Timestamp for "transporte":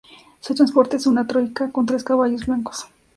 0.55-0.95